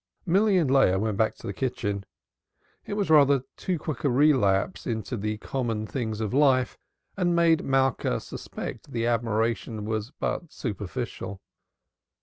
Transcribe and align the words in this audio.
Milly 0.25 0.57
and 0.57 0.71
Leah 0.71 0.97
went 0.97 1.15
back 1.17 1.33
into 1.33 1.45
the 1.45 1.53
kitchen. 1.53 2.07
It 2.87 2.93
was 2.95 3.11
rather 3.11 3.43
too 3.55 3.77
quick 3.77 4.03
a 4.03 4.09
relapse 4.09 4.87
into 4.87 5.15
the 5.15 5.37
common 5.37 5.85
things 5.85 6.19
of 6.21 6.33
life 6.33 6.75
and 7.15 7.35
made 7.35 7.63
Malka 7.63 8.19
suspect 8.19 8.93
the 8.93 9.05
admiration 9.05 9.85
was 9.85 10.09
but 10.09 10.51
superficial. 10.51 11.39